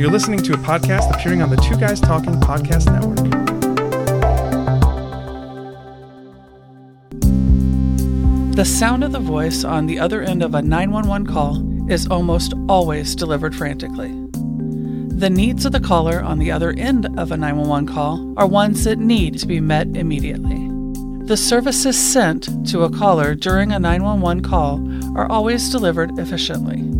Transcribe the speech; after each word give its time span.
You're 0.00 0.10
listening 0.10 0.42
to 0.44 0.54
a 0.54 0.56
podcast 0.56 1.14
appearing 1.14 1.42
on 1.42 1.50
the 1.50 1.58
Two 1.58 1.76
Guys 1.76 2.00
Talking 2.00 2.32
Podcast 2.40 2.90
Network. 2.90 3.18
The 8.56 8.64
sound 8.64 9.04
of 9.04 9.12
the 9.12 9.18
voice 9.20 9.62
on 9.62 9.84
the 9.84 9.98
other 9.98 10.22
end 10.22 10.42
of 10.42 10.54
a 10.54 10.62
911 10.62 11.26
call 11.26 11.90
is 11.92 12.06
almost 12.06 12.54
always 12.66 13.14
delivered 13.14 13.54
frantically. 13.54 14.08
The 15.18 15.28
needs 15.28 15.66
of 15.66 15.72
the 15.72 15.80
caller 15.80 16.22
on 16.22 16.38
the 16.38 16.50
other 16.50 16.70
end 16.78 17.04
of 17.18 17.30
a 17.30 17.36
911 17.36 17.86
call 17.86 18.32
are 18.38 18.46
ones 18.46 18.84
that 18.84 18.98
need 18.98 19.38
to 19.40 19.46
be 19.46 19.60
met 19.60 19.86
immediately. 19.98 20.66
The 21.26 21.36
services 21.36 21.98
sent 21.98 22.66
to 22.70 22.84
a 22.84 22.90
caller 22.90 23.34
during 23.34 23.70
a 23.70 23.78
911 23.78 24.44
call 24.44 24.80
are 25.14 25.30
always 25.30 25.68
delivered 25.68 26.18
efficiently. 26.18 26.99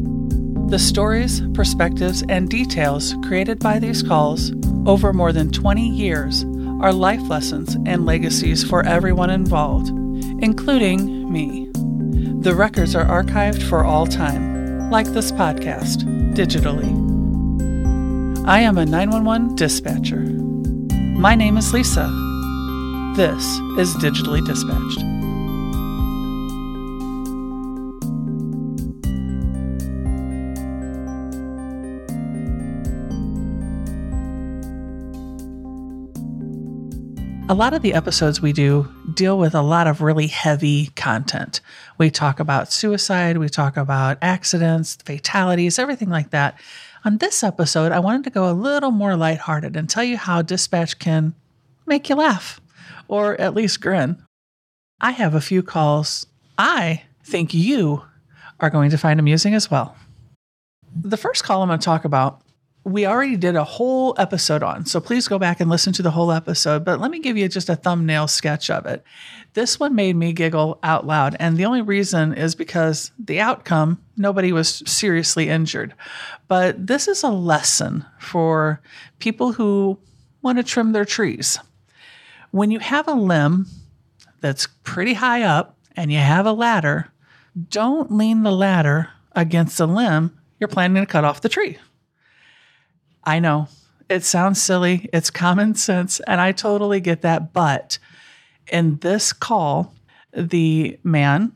The 0.71 0.79
stories, 0.79 1.43
perspectives, 1.52 2.23
and 2.29 2.48
details 2.48 3.16
created 3.25 3.59
by 3.59 3.80
these 3.80 4.04
calls 4.04 4.53
over 4.86 5.13
more 5.13 5.32
than 5.32 5.50
20 5.50 5.89
years 5.89 6.44
are 6.81 6.93
life 6.93 7.29
lessons 7.29 7.75
and 7.86 8.07
legacies 8.07 8.63
for 8.63 8.86
everyone 8.86 9.30
involved, 9.30 9.89
including 10.41 11.30
me. 11.32 11.68
The 12.43 12.54
records 12.54 12.94
are 12.94 13.04
archived 13.04 13.68
for 13.68 13.85
all 13.85 14.07
time, 14.07 14.91
like 14.93 15.08
this 15.08 15.32
podcast, 15.32 16.04
digitally. 16.35 16.89
I 18.46 18.61
am 18.61 18.79
a 18.79 18.86
911 18.86 19.57
dispatcher. 19.57 20.21
My 21.18 21.35
name 21.35 21.57
is 21.57 21.75
Lisa. 21.75 22.07
This 23.16 23.44
is 23.77 23.93
Digitally 23.96 24.46
Dispatched. 24.46 25.10
A 37.50 37.54
lot 37.60 37.74
of 37.74 37.82
the 37.82 37.94
episodes 37.94 38.40
we 38.40 38.52
do 38.52 38.88
deal 39.12 39.36
with 39.36 39.56
a 39.56 39.60
lot 39.60 39.88
of 39.88 40.00
really 40.00 40.28
heavy 40.28 40.86
content. 40.94 41.60
We 41.98 42.08
talk 42.08 42.38
about 42.38 42.70
suicide, 42.72 43.38
we 43.38 43.48
talk 43.48 43.76
about 43.76 44.18
accidents, 44.22 44.94
fatalities, 45.04 45.76
everything 45.76 46.10
like 46.10 46.30
that. 46.30 46.60
On 47.04 47.18
this 47.18 47.42
episode, 47.42 47.90
I 47.90 47.98
wanted 47.98 48.22
to 48.22 48.30
go 48.30 48.48
a 48.48 48.54
little 48.54 48.92
more 48.92 49.16
lighthearted 49.16 49.76
and 49.76 49.90
tell 49.90 50.04
you 50.04 50.16
how 50.16 50.42
dispatch 50.42 51.00
can 51.00 51.34
make 51.86 52.08
you 52.08 52.14
laugh 52.14 52.60
or 53.08 53.34
at 53.40 53.54
least 53.54 53.80
grin. 53.80 54.24
I 55.00 55.10
have 55.10 55.34
a 55.34 55.40
few 55.40 55.64
calls 55.64 56.28
I 56.56 57.02
think 57.24 57.52
you 57.52 58.04
are 58.60 58.70
going 58.70 58.90
to 58.90 58.96
find 58.96 59.18
amusing 59.18 59.54
as 59.54 59.68
well. 59.68 59.96
The 60.94 61.16
first 61.16 61.42
call 61.42 61.62
I'm 61.62 61.68
going 61.68 61.80
to 61.80 61.84
talk 61.84 62.04
about 62.04 62.42
we 62.84 63.06
already 63.06 63.36
did 63.36 63.56
a 63.56 63.64
whole 63.64 64.14
episode 64.17 64.62
on, 64.62 64.86
so 64.86 65.00
please 65.00 65.28
go 65.28 65.39
back 65.39 65.61
and 65.61 65.69
listen 65.69 65.92
to 65.92 66.03
the 66.03 66.11
whole 66.11 66.33
episode. 66.33 66.84
But 66.84 66.98
let 66.98 67.11
me 67.11 67.20
give 67.20 67.36
you 67.36 67.47
just 67.48 67.69
a 67.69 67.77
thumbnail 67.77 68.27
sketch 68.27 68.70
of 68.70 68.86
it. 68.86 69.05
This 69.53 69.78
one 69.78 69.95
made 69.95 70.17
me 70.17 70.33
giggle 70.33 70.78
out 70.83 71.06
loud, 71.06 71.36
and 71.39 71.56
the 71.56 71.67
only 71.67 71.83
reason 71.83 72.33
is 72.33 72.55
because 72.55 73.12
the 73.19 73.41
outcome 73.41 74.03
nobody 74.17 74.53
was 74.53 74.83
seriously 74.86 75.48
injured. 75.48 75.95
But 76.48 76.86
this 76.86 77.06
is 77.06 77.23
a 77.23 77.28
lesson 77.28 78.06
for 78.19 78.81
people 79.19 79.53
who 79.53 79.98
want 80.41 80.56
to 80.56 80.64
trim 80.64 80.92
their 80.92 81.05
trees. 81.05 81.58
When 82.51 82.70
you 82.70 82.78
have 82.78 83.06
a 83.08 83.14
limb 83.14 83.67
that's 84.41 84.69
pretty 84.84 85.14
high 85.14 85.42
up 85.42 85.77
and 85.97 86.11
you 86.11 86.19
have 86.19 86.47
a 86.47 86.53
ladder, 86.53 87.12
don't 87.69 88.11
lean 88.11 88.42
the 88.42 88.53
ladder 88.53 89.11
against 89.33 89.77
the 89.77 89.86
limb 89.86 90.36
you're 90.58 90.69
planning 90.69 91.03
to 91.03 91.06
cut 91.06 91.25
off 91.25 91.42
the 91.42 91.48
tree. 91.48 91.78
I 93.24 93.38
know 93.38 93.68
it 94.10 94.24
sounds 94.24 94.60
silly, 94.60 95.08
it's 95.12 95.30
common 95.30 95.74
sense, 95.76 96.20
and 96.26 96.40
I 96.40 96.52
totally 96.52 97.00
get 97.00 97.22
that. 97.22 97.52
But 97.52 97.98
in 98.66 98.98
this 98.98 99.32
call, 99.32 99.95
the 100.33 100.98
man 101.05 101.52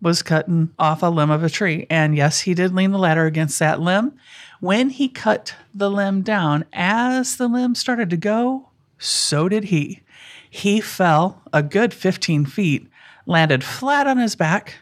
was 0.00 0.22
cutting 0.22 0.70
off 0.80 1.02
a 1.02 1.06
limb 1.06 1.30
of 1.30 1.44
a 1.44 1.48
tree. 1.48 1.86
And 1.88 2.16
yes, 2.16 2.40
he 2.40 2.54
did 2.54 2.74
lean 2.74 2.90
the 2.90 2.98
ladder 2.98 3.24
against 3.24 3.60
that 3.60 3.80
limb. 3.80 4.14
When 4.58 4.90
he 4.90 5.08
cut 5.08 5.54
the 5.72 5.90
limb 5.90 6.22
down, 6.22 6.64
as 6.72 7.36
the 7.36 7.46
limb 7.46 7.76
started 7.76 8.10
to 8.10 8.16
go, 8.16 8.70
so 8.98 9.48
did 9.48 9.64
he. 9.64 10.02
He 10.50 10.80
fell 10.80 11.42
a 11.52 11.62
good 11.62 11.94
15 11.94 12.46
feet, 12.46 12.88
landed 13.26 13.62
flat 13.62 14.08
on 14.08 14.18
his 14.18 14.34
back. 14.34 14.74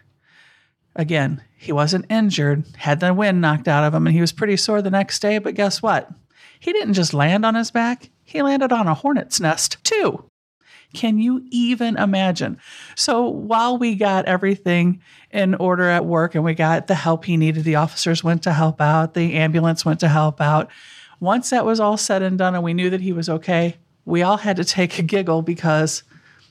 Again, 1.00 1.40
he 1.56 1.72
wasn't 1.72 2.10
injured, 2.10 2.66
had 2.76 3.00
the 3.00 3.14
wind 3.14 3.40
knocked 3.40 3.66
out 3.66 3.84
of 3.84 3.94
him, 3.94 4.06
and 4.06 4.14
he 4.14 4.20
was 4.20 4.32
pretty 4.32 4.58
sore 4.58 4.82
the 4.82 4.90
next 4.90 5.20
day. 5.20 5.38
But 5.38 5.54
guess 5.54 5.80
what? 5.80 6.10
He 6.58 6.74
didn't 6.74 6.92
just 6.92 7.14
land 7.14 7.46
on 7.46 7.54
his 7.54 7.70
back, 7.70 8.10
he 8.22 8.42
landed 8.42 8.70
on 8.70 8.86
a 8.86 8.92
hornet's 8.92 9.40
nest 9.40 9.82
too. 9.82 10.24
Can 10.92 11.18
you 11.18 11.42
even 11.50 11.96
imagine? 11.96 12.58
So 12.96 13.26
while 13.26 13.78
we 13.78 13.94
got 13.94 14.26
everything 14.26 15.00
in 15.30 15.54
order 15.54 15.84
at 15.84 16.04
work 16.04 16.34
and 16.34 16.44
we 16.44 16.52
got 16.52 16.86
the 16.86 16.94
help 16.94 17.24
he 17.24 17.38
needed, 17.38 17.64
the 17.64 17.76
officers 17.76 18.22
went 18.22 18.42
to 18.42 18.52
help 18.52 18.78
out, 18.78 19.14
the 19.14 19.36
ambulance 19.36 19.86
went 19.86 20.00
to 20.00 20.08
help 20.08 20.38
out. 20.38 20.68
Once 21.18 21.48
that 21.48 21.64
was 21.64 21.80
all 21.80 21.96
said 21.96 22.20
and 22.20 22.36
done 22.36 22.54
and 22.54 22.62
we 22.62 22.74
knew 22.74 22.90
that 22.90 23.00
he 23.00 23.14
was 23.14 23.30
okay, 23.30 23.78
we 24.04 24.20
all 24.20 24.36
had 24.36 24.56
to 24.56 24.64
take 24.66 24.98
a 24.98 25.02
giggle 25.02 25.40
because 25.40 26.02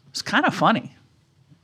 it 0.08 0.12
was 0.12 0.22
kind 0.24 0.48
of 0.48 0.56
funny. 0.56 0.96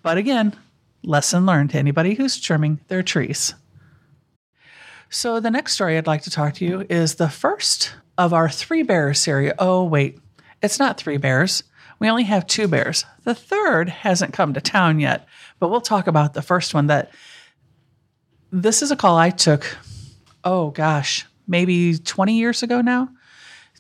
But 0.04 0.20
again, 0.20 0.56
lesson 1.06 1.46
learned 1.46 1.72
to 1.72 1.78
anybody 1.78 2.16
who's 2.16 2.40
trimming 2.40 2.80
their 2.88 3.04
trees. 3.04 3.54
So 5.10 5.40
the 5.40 5.52
next 5.52 5.74
story 5.74 5.98
I'd 5.98 6.08
like 6.08 6.24
to 6.24 6.30
talk 6.30 6.56
to 6.56 6.66
you 6.66 6.86
is 6.90 7.16
the 7.16 7.30
first 7.30 7.96
of 8.18 8.34
our 8.34 8.50
three 8.50 8.84
bears 8.84 9.20
series. 9.20 9.54
Oh, 9.60 9.84
wait, 9.84 10.20
it's 10.62 10.80
not 10.80 10.98
three 10.98 11.18
bears. 11.18 11.64
We 12.00 12.10
only 12.10 12.24
have 12.24 12.48
two 12.48 12.68
bears. 12.68 13.06
The 13.24 13.36
third 13.36 13.90
hasn't 13.90 14.34
come 14.34 14.54
to 14.54 14.62
town 14.62 15.00
yet, 15.00 15.28
but 15.60 15.70
we'll 15.70 15.82
talk 15.82 16.08
about 16.08 16.34
the 16.34 16.42
first 16.42 16.74
one. 16.74 16.88
That 16.88 17.12
this 18.52 18.82
is 18.82 18.92
a 18.92 18.96
call 18.96 19.18
I 19.18 19.30
took, 19.30 19.78
oh 20.44 20.72
gosh, 20.72 21.26
maybe 21.48 21.98
20 21.98 22.38
years 22.38 22.64
ago 22.64 22.82
now. 22.82 23.10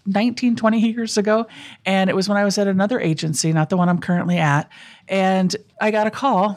19, 0.07 0.55
20 0.55 0.79
years 0.79 1.17
ago. 1.17 1.47
And 1.83 2.11
it 2.11 2.15
was 2.15 2.29
when 2.29 2.37
I 2.37 2.45
was 2.45 2.59
at 2.59 2.67
another 2.67 2.99
agency, 2.99 3.51
not 3.51 3.69
the 3.69 3.77
one 3.77 3.89
I'm 3.89 3.99
currently 3.99 4.37
at. 4.37 4.69
And 5.07 5.55
I 5.81 5.89
got 5.89 6.05
a 6.05 6.11
call 6.11 6.55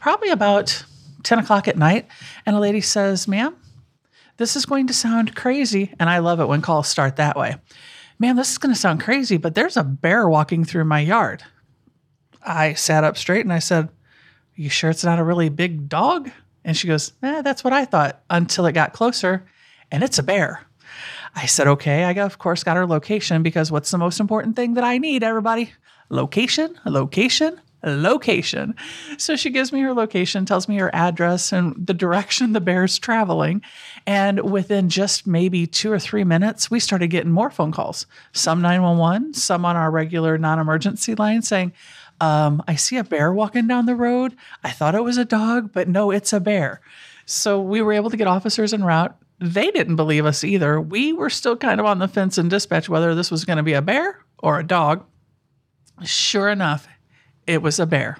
probably 0.00 0.30
about 0.30 0.84
10 1.22 1.40
o'clock 1.40 1.68
at 1.68 1.76
night. 1.76 2.06
And 2.46 2.56
a 2.56 2.60
lady 2.60 2.80
says, 2.80 3.28
Ma'am, 3.28 3.56
this 4.36 4.56
is 4.56 4.66
going 4.66 4.86
to 4.86 4.94
sound 4.94 5.34
crazy. 5.34 5.94
And 5.98 6.08
I 6.08 6.18
love 6.18 6.40
it 6.40 6.48
when 6.48 6.62
calls 6.62 6.88
start 6.88 7.16
that 7.16 7.36
way. 7.36 7.56
Man, 8.18 8.36
this 8.36 8.50
is 8.50 8.58
going 8.58 8.74
to 8.74 8.80
sound 8.80 9.00
crazy, 9.00 9.36
but 9.36 9.54
there's 9.54 9.76
a 9.76 9.84
bear 9.84 10.28
walking 10.28 10.64
through 10.64 10.84
my 10.84 11.00
yard. 11.00 11.42
I 12.44 12.74
sat 12.74 13.04
up 13.04 13.16
straight 13.16 13.44
and 13.44 13.52
I 13.52 13.58
said, 13.58 13.90
you 14.58 14.68
sure 14.68 14.90
it's 14.90 15.04
not 15.04 15.20
a 15.20 15.24
really 15.24 15.48
big 15.48 15.88
dog? 15.88 16.30
And 16.64 16.76
she 16.76 16.88
goes, 16.88 17.12
eh, 17.22 17.42
That's 17.42 17.62
what 17.62 17.72
I 17.72 17.84
thought 17.84 18.22
until 18.28 18.66
it 18.66 18.72
got 18.72 18.92
closer 18.92 19.46
and 19.90 20.02
it's 20.02 20.18
a 20.18 20.22
bear. 20.22 20.66
I 21.34 21.46
said, 21.46 21.68
Okay. 21.68 22.02
I, 22.02 22.12
of 22.12 22.38
course, 22.38 22.64
got 22.64 22.76
her 22.76 22.86
location 22.86 23.44
because 23.44 23.70
what's 23.70 23.90
the 23.90 23.98
most 23.98 24.18
important 24.18 24.56
thing 24.56 24.74
that 24.74 24.84
I 24.84 24.98
need, 24.98 25.22
everybody? 25.22 25.72
Location, 26.10 26.78
location, 26.84 27.60
location. 27.84 28.74
So 29.18 29.36
she 29.36 29.50
gives 29.50 29.72
me 29.72 29.80
her 29.80 29.92
location, 29.92 30.44
tells 30.44 30.68
me 30.68 30.76
her 30.78 30.94
address 30.94 31.52
and 31.52 31.74
the 31.86 31.94
direction 31.94 32.52
the 32.52 32.60
bear's 32.60 32.98
traveling. 32.98 33.62
And 34.06 34.50
within 34.50 34.88
just 34.88 35.26
maybe 35.26 35.66
two 35.66 35.92
or 35.92 35.98
three 35.98 36.24
minutes, 36.24 36.70
we 36.70 36.80
started 36.80 37.08
getting 37.08 37.30
more 37.30 37.50
phone 37.50 37.72
calls. 37.72 38.06
Some 38.32 38.60
911, 38.60 39.34
some 39.34 39.64
on 39.64 39.76
our 39.76 39.90
regular 39.90 40.38
non 40.38 40.58
emergency 40.58 41.14
line 41.14 41.42
saying, 41.42 41.72
um, 42.20 42.62
I 42.66 42.74
see 42.74 42.96
a 42.96 43.04
bear 43.04 43.32
walking 43.32 43.68
down 43.68 43.86
the 43.86 43.94
road. 43.94 44.34
I 44.64 44.70
thought 44.70 44.94
it 44.96 45.04
was 45.04 45.18
a 45.18 45.24
dog, 45.24 45.72
but 45.72 45.88
no, 45.88 46.10
it's 46.10 46.32
a 46.32 46.40
bear. 46.40 46.80
So 47.26 47.60
we 47.60 47.82
were 47.82 47.92
able 47.92 48.10
to 48.10 48.16
get 48.16 48.26
officers 48.26 48.72
en 48.72 48.82
route. 48.82 49.16
They 49.38 49.70
didn't 49.70 49.96
believe 49.96 50.26
us 50.26 50.42
either. 50.42 50.80
We 50.80 51.12
were 51.12 51.30
still 51.30 51.56
kind 51.56 51.78
of 51.78 51.86
on 51.86 52.00
the 52.00 52.08
fence 52.08 52.38
in 52.38 52.48
dispatch 52.48 52.88
whether 52.88 53.14
this 53.14 53.30
was 53.30 53.44
going 53.44 53.58
to 53.58 53.62
be 53.62 53.74
a 53.74 53.82
bear 53.82 54.18
or 54.38 54.58
a 54.58 54.66
dog. 54.66 55.04
Sure 56.04 56.48
enough, 56.48 56.88
it 57.48 57.62
was 57.62 57.80
a 57.80 57.86
bear. 57.86 58.18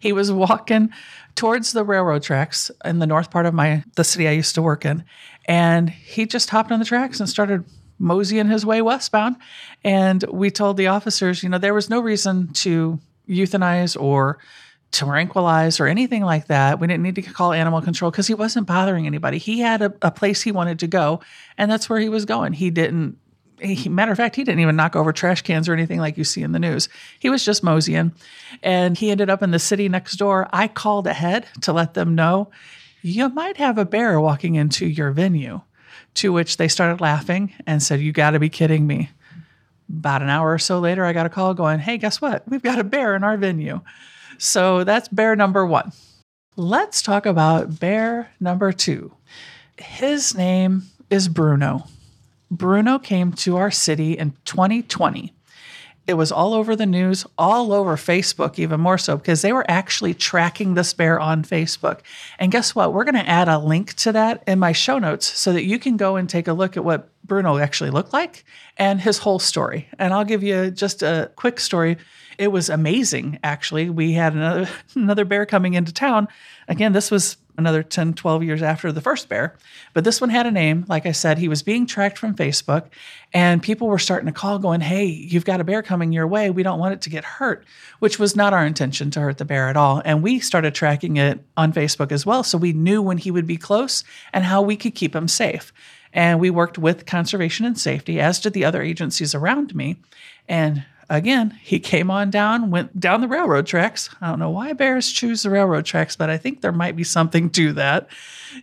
He 0.00 0.12
was 0.12 0.30
walking 0.30 0.90
towards 1.34 1.72
the 1.72 1.84
railroad 1.84 2.22
tracks 2.22 2.70
in 2.84 2.98
the 2.98 3.06
north 3.06 3.30
part 3.30 3.46
of 3.46 3.54
my 3.54 3.84
the 3.94 4.04
city 4.04 4.28
I 4.28 4.32
used 4.32 4.54
to 4.56 4.62
work 4.62 4.84
in, 4.84 5.04
and 5.46 5.88
he 5.88 6.26
just 6.26 6.50
hopped 6.50 6.72
on 6.72 6.78
the 6.78 6.84
tracks 6.84 7.20
and 7.20 7.28
started 7.28 7.64
moseying 7.98 8.48
his 8.48 8.66
way 8.66 8.82
westbound. 8.82 9.36
And 9.82 10.22
we 10.24 10.50
told 10.50 10.76
the 10.76 10.88
officers, 10.88 11.42
you 11.42 11.48
know, 11.48 11.58
there 11.58 11.72
was 11.72 11.88
no 11.88 12.00
reason 12.00 12.52
to 12.54 12.98
euthanize 13.28 14.00
or 14.00 14.38
tranquilize 14.92 15.80
or 15.80 15.86
anything 15.86 16.22
like 16.22 16.46
that. 16.46 16.78
We 16.78 16.86
didn't 16.86 17.02
need 17.02 17.16
to 17.16 17.22
call 17.22 17.52
animal 17.52 17.80
control 17.80 18.10
because 18.10 18.26
he 18.26 18.34
wasn't 18.34 18.66
bothering 18.66 19.06
anybody. 19.06 19.38
He 19.38 19.60
had 19.60 19.82
a, 19.82 19.92
a, 20.02 20.10
place 20.10 20.42
he 20.42 20.52
wanted 20.52 20.78
to 20.80 20.86
go, 20.86 21.20
and 21.58 21.70
that's 21.70 21.88
where 21.88 21.98
he 21.98 22.08
was 22.08 22.24
going. 22.24 22.52
He 22.52 22.70
didn't 22.70 23.18
he, 23.60 23.88
matter 23.88 24.12
of 24.12 24.18
fact, 24.18 24.36
he 24.36 24.44
didn't 24.44 24.60
even 24.60 24.76
knock 24.76 24.96
over 24.96 25.12
trash 25.12 25.42
cans 25.42 25.68
or 25.68 25.72
anything 25.72 25.98
like 25.98 26.18
you 26.18 26.24
see 26.24 26.42
in 26.42 26.52
the 26.52 26.58
news. 26.58 26.88
He 27.18 27.30
was 27.30 27.44
just 27.44 27.62
moseying, 27.62 28.12
and 28.62 28.96
he 28.96 29.10
ended 29.10 29.30
up 29.30 29.42
in 29.42 29.50
the 29.50 29.58
city 29.58 29.88
next 29.88 30.16
door. 30.16 30.48
I 30.52 30.68
called 30.68 31.06
ahead 31.06 31.46
to 31.62 31.72
let 31.72 31.94
them 31.94 32.14
know 32.14 32.50
you 33.02 33.28
might 33.28 33.56
have 33.56 33.78
a 33.78 33.84
bear 33.84 34.20
walking 34.20 34.56
into 34.56 34.86
your 34.86 35.12
venue. 35.12 35.60
To 36.14 36.32
which 36.32 36.56
they 36.56 36.66
started 36.66 37.00
laughing 37.00 37.52
and 37.66 37.82
said, 37.82 38.00
You 38.00 38.10
got 38.10 38.30
to 38.30 38.38
be 38.38 38.48
kidding 38.48 38.86
me. 38.86 39.10
About 39.88 40.22
an 40.22 40.30
hour 40.30 40.52
or 40.52 40.58
so 40.58 40.80
later, 40.80 41.04
I 41.04 41.12
got 41.12 41.26
a 41.26 41.30
call 41.30 41.54
going, 41.54 41.78
Hey, 41.78 41.98
guess 41.98 42.20
what? 42.20 42.42
We've 42.48 42.62
got 42.62 42.78
a 42.78 42.84
bear 42.84 43.14
in 43.14 43.22
our 43.22 43.36
venue. 43.36 43.80
So 44.38 44.82
that's 44.82 45.08
bear 45.08 45.36
number 45.36 45.64
one. 45.66 45.92
Let's 46.56 47.02
talk 47.02 47.26
about 47.26 47.78
bear 47.78 48.32
number 48.40 48.72
two. 48.72 49.12
His 49.76 50.34
name 50.34 50.84
is 51.10 51.28
Bruno. 51.28 51.84
Bruno 52.50 52.98
came 52.98 53.32
to 53.32 53.56
our 53.56 53.70
city 53.70 54.12
in 54.12 54.34
2020. 54.44 55.32
It 56.06 56.14
was 56.14 56.30
all 56.30 56.54
over 56.54 56.76
the 56.76 56.86
news, 56.86 57.26
all 57.36 57.72
over 57.72 57.96
Facebook, 57.96 58.60
even 58.60 58.80
more 58.80 58.98
so, 58.98 59.16
because 59.16 59.42
they 59.42 59.52
were 59.52 59.68
actually 59.68 60.14
tracking 60.14 60.74
this 60.74 60.94
bear 60.94 61.18
on 61.18 61.42
Facebook. 61.42 62.00
And 62.38 62.52
guess 62.52 62.76
what? 62.76 62.92
We're 62.92 63.04
going 63.04 63.16
to 63.16 63.28
add 63.28 63.48
a 63.48 63.58
link 63.58 63.94
to 63.94 64.12
that 64.12 64.44
in 64.46 64.60
my 64.60 64.70
show 64.70 64.98
notes 65.00 65.26
so 65.26 65.52
that 65.52 65.64
you 65.64 65.80
can 65.80 65.96
go 65.96 66.14
and 66.14 66.28
take 66.28 66.46
a 66.46 66.52
look 66.52 66.76
at 66.76 66.84
what 66.84 67.08
Bruno 67.26 67.58
actually 67.58 67.90
looked 67.90 68.12
like 68.12 68.44
and 68.76 69.00
his 69.00 69.18
whole 69.18 69.38
story. 69.38 69.88
And 69.98 70.12
I'll 70.12 70.24
give 70.24 70.42
you 70.42 70.70
just 70.70 71.02
a 71.02 71.30
quick 71.36 71.60
story. 71.60 71.96
It 72.38 72.48
was 72.48 72.68
amazing, 72.68 73.38
actually. 73.42 73.88
We 73.90 74.12
had 74.12 74.34
another, 74.34 74.68
another 74.94 75.24
bear 75.24 75.46
coming 75.46 75.74
into 75.74 75.92
town. 75.92 76.28
Again, 76.68 76.92
this 76.92 77.10
was 77.10 77.36
another 77.58 77.82
10, 77.82 78.14
12 78.14 78.42
years 78.42 78.62
after 78.62 78.92
the 78.92 79.00
first 79.00 79.28
bear. 79.28 79.56
But 79.94 80.04
this 80.04 80.20
one 80.20 80.30
had 80.30 80.46
a 80.46 80.50
name. 80.50 80.84
Like 80.88 81.06
I 81.06 81.12
said, 81.12 81.38
he 81.38 81.48
was 81.48 81.62
being 81.62 81.86
tracked 81.86 82.18
from 82.18 82.34
Facebook, 82.34 82.88
and 83.32 83.62
people 83.62 83.88
were 83.88 83.98
starting 83.98 84.26
to 84.26 84.32
call, 84.32 84.58
going, 84.58 84.80
Hey, 84.80 85.06
you've 85.06 85.44
got 85.44 85.60
a 85.60 85.64
bear 85.64 85.82
coming 85.82 86.12
your 86.12 86.26
way. 86.26 86.50
We 86.50 86.62
don't 86.62 86.78
want 86.78 86.94
it 86.94 87.00
to 87.02 87.10
get 87.10 87.24
hurt, 87.24 87.64
which 87.98 88.18
was 88.18 88.36
not 88.36 88.52
our 88.52 88.66
intention 88.66 89.10
to 89.12 89.20
hurt 89.20 89.38
the 89.38 89.44
bear 89.44 89.68
at 89.68 89.76
all. 89.76 90.02
And 90.04 90.22
we 90.22 90.40
started 90.40 90.74
tracking 90.74 91.16
it 91.16 91.40
on 91.56 91.72
Facebook 91.72 92.12
as 92.12 92.26
well. 92.26 92.42
So 92.42 92.58
we 92.58 92.72
knew 92.72 93.00
when 93.02 93.18
he 93.18 93.30
would 93.30 93.46
be 93.46 93.56
close 93.56 94.04
and 94.32 94.44
how 94.44 94.62
we 94.62 94.76
could 94.76 94.94
keep 94.94 95.14
him 95.14 95.28
safe. 95.28 95.72
And 96.16 96.40
we 96.40 96.48
worked 96.48 96.78
with 96.78 97.04
conservation 97.04 97.66
and 97.66 97.78
safety, 97.78 98.18
as 98.18 98.40
did 98.40 98.54
the 98.54 98.64
other 98.64 98.82
agencies 98.82 99.34
around 99.34 99.74
me. 99.74 99.96
And 100.48 100.84
again, 101.10 101.58
he 101.62 101.78
came 101.78 102.10
on 102.10 102.30
down, 102.30 102.70
went 102.70 102.98
down 102.98 103.20
the 103.20 103.28
railroad 103.28 103.66
tracks. 103.66 104.08
I 104.22 104.30
don't 104.30 104.38
know 104.38 104.50
why 104.50 104.72
bears 104.72 105.12
choose 105.12 105.42
the 105.42 105.50
railroad 105.50 105.84
tracks, 105.84 106.16
but 106.16 106.30
I 106.30 106.38
think 106.38 106.62
there 106.62 106.72
might 106.72 106.96
be 106.96 107.04
something 107.04 107.50
to 107.50 107.74
that. 107.74 108.08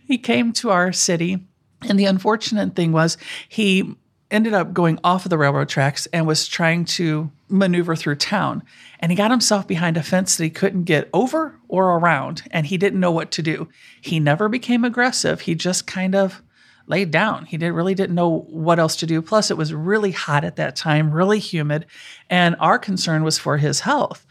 He 0.04 0.18
came 0.18 0.52
to 0.54 0.70
our 0.70 0.92
city, 0.92 1.46
and 1.88 1.96
the 1.96 2.06
unfortunate 2.06 2.74
thing 2.74 2.90
was 2.90 3.16
he 3.48 3.94
ended 4.32 4.52
up 4.52 4.74
going 4.74 4.98
off 5.04 5.24
of 5.24 5.30
the 5.30 5.38
railroad 5.38 5.68
tracks 5.68 6.06
and 6.06 6.26
was 6.26 6.48
trying 6.48 6.84
to 6.84 7.30
maneuver 7.48 7.94
through 7.94 8.16
town. 8.16 8.64
And 8.98 9.12
he 9.12 9.16
got 9.16 9.30
himself 9.30 9.68
behind 9.68 9.96
a 9.96 10.02
fence 10.02 10.36
that 10.36 10.42
he 10.44 10.50
couldn't 10.50 10.84
get 10.84 11.08
over 11.12 11.54
or 11.68 11.96
around, 11.98 12.42
and 12.50 12.66
he 12.66 12.78
didn't 12.78 12.98
know 12.98 13.12
what 13.12 13.30
to 13.30 13.42
do. 13.42 13.68
He 14.00 14.18
never 14.18 14.48
became 14.48 14.84
aggressive. 14.84 15.42
He 15.42 15.54
just 15.54 15.86
kind 15.86 16.16
of 16.16 16.42
laid 16.86 17.10
down. 17.10 17.46
He 17.46 17.56
did, 17.56 17.72
really 17.72 17.94
didn't 17.94 18.14
know 18.14 18.40
what 18.48 18.78
else 18.78 18.96
to 18.96 19.06
do. 19.06 19.22
Plus, 19.22 19.50
it 19.50 19.56
was 19.56 19.72
really 19.72 20.10
hot 20.10 20.44
at 20.44 20.56
that 20.56 20.76
time, 20.76 21.10
really 21.10 21.38
humid, 21.38 21.86
and 22.28 22.56
our 22.60 22.78
concern 22.78 23.24
was 23.24 23.38
for 23.38 23.56
his 23.56 23.80
health. 23.80 24.26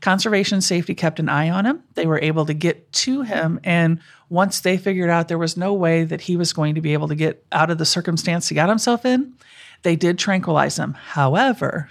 Conservation 0.00 0.60
Safety 0.60 0.94
kept 0.94 1.18
an 1.18 1.28
eye 1.28 1.50
on 1.50 1.66
him. 1.66 1.82
They 1.94 2.06
were 2.06 2.20
able 2.20 2.46
to 2.46 2.54
get 2.54 2.92
to 2.92 3.22
him, 3.22 3.60
and 3.64 4.00
once 4.28 4.60
they 4.60 4.76
figured 4.76 5.10
out 5.10 5.28
there 5.28 5.38
was 5.38 5.56
no 5.56 5.74
way 5.74 6.04
that 6.04 6.22
he 6.22 6.36
was 6.36 6.52
going 6.52 6.74
to 6.76 6.80
be 6.80 6.92
able 6.92 7.08
to 7.08 7.14
get 7.14 7.44
out 7.50 7.70
of 7.70 7.78
the 7.78 7.84
circumstance 7.84 8.48
he 8.48 8.54
got 8.54 8.68
himself 8.68 9.04
in, 9.04 9.34
they 9.82 9.96
did 9.96 10.18
tranquilize 10.18 10.78
him. 10.78 10.94
However, 10.94 11.88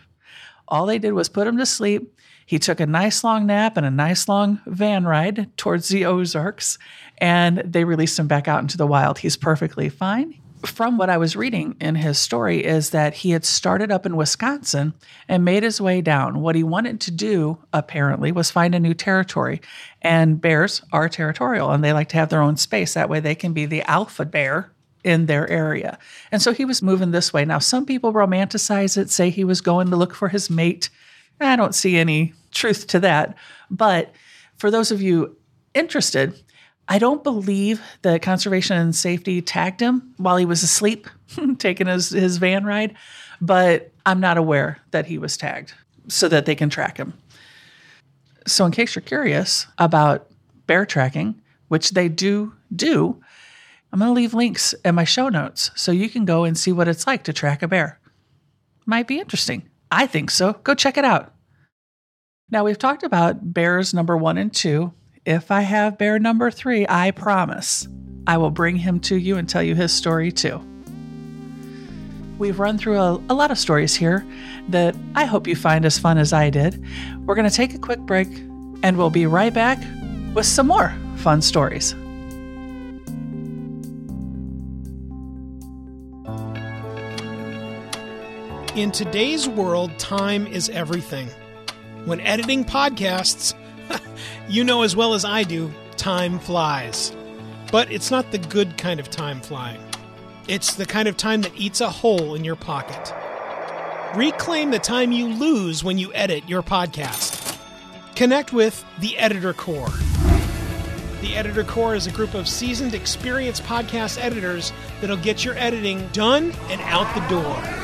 all 0.67 0.85
they 0.85 0.99
did 0.99 1.13
was 1.13 1.29
put 1.29 1.47
him 1.47 1.57
to 1.57 1.65
sleep. 1.65 2.16
He 2.47 2.59
took 2.59 2.79
a 2.79 2.85
nice 2.85 3.25
long 3.25 3.45
nap 3.45 3.75
and 3.75 3.85
a 3.85 3.91
nice 3.91 4.29
long 4.29 4.61
van 4.65 5.05
ride 5.05 5.51
towards 5.57 5.89
the 5.89 6.05
Ozarks, 6.05 6.79
and 7.17 7.57
they 7.57 7.83
released 7.83 8.17
him 8.17 8.27
back 8.27 8.47
out 8.47 8.61
into 8.61 8.77
the 8.77 8.87
wild. 8.87 9.19
He's 9.19 9.35
perfectly 9.35 9.89
fine. 9.89 10.39
From 10.65 10.97
what 10.97 11.09
I 11.09 11.17
was 11.17 11.35
reading 11.35 11.75
in 11.81 11.95
his 11.95 12.17
story, 12.17 12.63
is 12.63 12.91
that 12.91 13.15
he 13.15 13.31
had 13.31 13.43
started 13.43 13.91
up 13.91 14.05
in 14.05 14.15
Wisconsin 14.15 14.93
and 15.27 15.43
made 15.43 15.63
his 15.63 15.81
way 15.81 15.99
down. 15.99 16.39
What 16.39 16.55
he 16.55 16.63
wanted 16.63 17.01
to 17.01 17.11
do, 17.11 17.57
apparently, 17.73 18.31
was 18.31 18.49
find 18.49 18.73
a 18.73 18.79
new 18.79 18.93
territory. 18.93 19.59
And 20.01 20.39
bears 20.39 20.81
are 20.93 21.09
territorial 21.09 21.71
and 21.71 21.83
they 21.83 21.91
like 21.91 22.07
to 22.09 22.17
have 22.17 22.29
their 22.29 22.41
own 22.41 22.55
space. 22.55 22.93
That 22.93 23.09
way 23.09 23.19
they 23.19 23.35
can 23.35 23.51
be 23.51 23.65
the 23.65 23.83
alpha 23.83 24.23
bear 24.23 24.71
in 25.03 25.25
their 25.25 25.49
area. 25.49 25.99
And 26.31 26.41
so 26.41 26.53
he 26.53 26.65
was 26.65 26.81
moving 26.81 27.11
this 27.11 27.33
way. 27.33 27.43
Now, 27.43 27.59
some 27.59 27.85
people 27.85 28.13
romanticize 28.13 28.97
it, 28.97 29.09
say 29.09 29.29
he 29.29 29.43
was 29.43 29.59
going 29.59 29.89
to 29.89 29.97
look 29.97 30.15
for 30.15 30.29
his 30.29 30.49
mate. 30.49 30.89
I 31.39 31.55
don't 31.55 31.75
see 31.75 31.97
any 31.97 32.33
truth 32.51 32.87
to 32.87 32.99
that. 33.01 33.35
But 33.69 34.13
for 34.57 34.71
those 34.71 34.91
of 34.91 35.01
you 35.01 35.37
interested, 35.73 36.41
I 36.87 36.99
don't 36.99 37.23
believe 37.23 37.81
that 38.01 38.21
conservation 38.21 38.77
and 38.77 38.95
safety 38.95 39.41
tagged 39.41 39.81
him 39.81 40.13
while 40.17 40.37
he 40.37 40.45
was 40.45 40.63
asleep, 40.63 41.07
taking 41.57 41.87
his, 41.87 42.09
his 42.09 42.37
van 42.37 42.65
ride, 42.65 42.95
but 43.41 43.91
I'm 44.05 44.19
not 44.19 44.37
aware 44.37 44.79
that 44.91 45.05
he 45.05 45.17
was 45.17 45.37
tagged 45.37 45.73
so 46.07 46.29
that 46.29 46.45
they 46.45 46.55
can 46.55 46.69
track 46.69 46.97
him. 46.97 47.13
So, 48.47 48.65
in 48.65 48.71
case 48.71 48.95
you're 48.95 49.01
curious 49.01 49.67
about 49.77 50.31
bear 50.67 50.85
tracking, 50.85 51.41
which 51.67 51.91
they 51.91 52.07
do 52.07 52.53
do, 52.73 53.21
I'm 53.91 53.99
going 53.99 54.09
to 54.09 54.13
leave 54.13 54.33
links 54.33 54.73
in 54.85 54.95
my 54.95 55.03
show 55.03 55.27
notes 55.27 55.71
so 55.75 55.91
you 55.91 56.09
can 56.09 56.23
go 56.23 56.45
and 56.45 56.57
see 56.57 56.71
what 56.71 56.87
it's 56.87 57.05
like 57.05 57.23
to 57.25 57.33
track 57.33 57.61
a 57.61 57.67
bear. 57.67 57.99
Might 58.85 59.07
be 59.07 59.19
interesting. 59.19 59.67
I 59.91 60.07
think 60.07 60.31
so. 60.31 60.53
Go 60.63 60.73
check 60.73 60.97
it 60.97 61.05
out. 61.05 61.33
Now, 62.49 62.63
we've 62.63 62.77
talked 62.77 63.03
about 63.03 63.53
bears 63.53 63.93
number 63.93 64.15
one 64.15 64.37
and 64.37 64.53
two, 64.53 64.93
if 65.27 65.51
I 65.51 65.59
have 65.59 65.97
bear 65.97 66.19
number 66.19 66.49
three, 66.49 66.85
I 66.87 67.11
promise 67.11 67.85
I 68.27 68.37
will 68.37 68.49
bring 68.49 68.77
him 68.77 69.01
to 69.01 69.17
you 69.17 69.35
and 69.35 69.47
tell 69.47 69.61
you 69.61 69.75
his 69.75 69.91
story 69.91 70.31
too. 70.31 70.65
We've 72.39 72.59
run 72.59 72.77
through 72.77 72.97
a, 72.97 73.21
a, 73.29 73.33
lot 73.33 73.51
of 73.51 73.59
stories 73.59 73.93
here 73.93 74.25
that 74.69 74.95
I 75.15 75.25
hope 75.25 75.45
you 75.45 75.55
find 75.57 75.83
as 75.83 75.99
fun 75.99 76.17
as 76.17 76.31
I 76.31 76.49
did. 76.49 76.81
We're 77.25 77.35
going 77.35 77.49
to 77.49 77.53
take 77.53 77.73
a 77.73 77.77
quick 77.77 77.99
break 77.99 78.29
and 78.83 78.95
we'll 78.95 79.09
be 79.09 79.25
right 79.25 79.53
back 79.53 79.79
with 80.33 80.45
some 80.45 80.67
more 80.67 80.95
fun 81.17 81.41
stories. 81.41 81.93
In 88.77 88.91
today's 88.91 89.49
world, 89.49 89.97
time 89.97 90.45
is 90.45 90.69
everything. 90.69 91.29
When 92.05 92.21
editing 92.21 92.63
podcasts, 92.63 93.55
you 94.47 94.63
know 94.63 94.83
as 94.83 94.95
well 94.95 95.15
as 95.15 95.25
I 95.25 95.41
do, 95.41 95.73
time 95.95 96.37
flies. 96.37 97.11
But 97.71 97.91
it's 97.91 98.11
not 98.11 98.31
the 98.31 98.37
good 98.37 98.77
kind 98.77 98.99
of 98.99 99.09
time 99.09 99.41
flying. 99.41 99.81
It's 100.47 100.75
the 100.75 100.85
kind 100.85 101.07
of 101.07 101.17
time 101.17 101.41
that 101.41 101.57
eats 101.57 101.81
a 101.81 101.89
hole 101.89 102.35
in 102.35 102.43
your 102.43 102.55
pocket. 102.55 103.15
Reclaim 104.15 104.69
the 104.69 104.77
time 104.77 105.11
you 105.11 105.25
lose 105.25 105.83
when 105.83 105.97
you 105.97 106.13
edit 106.13 106.47
your 106.47 106.61
podcast. 106.61 107.57
Connect 108.15 108.53
with 108.53 108.85
the 108.99 109.17
Editor 109.17 109.53
Core. 109.53 109.89
The 111.21 111.35
Editor 111.35 111.63
Core 111.63 111.95
is 111.95 112.05
a 112.05 112.11
group 112.11 112.35
of 112.35 112.47
seasoned, 112.47 112.93
experienced 112.93 113.63
podcast 113.63 114.23
editors 114.23 114.71
that'll 115.01 115.17
get 115.17 115.43
your 115.43 115.55
editing 115.55 116.07
done 116.09 116.51
and 116.69 116.79
out 116.81 117.11
the 117.15 117.27
door. 117.27 117.76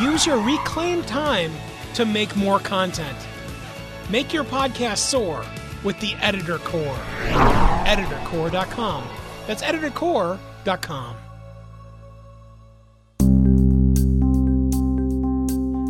Use 0.00 0.26
your 0.26 0.38
reclaimed 0.38 1.06
time 1.06 1.52
to 1.94 2.04
make 2.04 2.36
more 2.36 2.58
content. 2.58 3.16
Make 4.10 4.32
your 4.32 4.44
podcast 4.44 4.98
soar 4.98 5.44
with 5.84 5.98
the 6.00 6.14
Editor 6.20 6.58
Core. 6.58 6.96
EditorCore.com. 7.86 9.08
That's 9.46 9.62
EditorCore.com. 9.62 11.16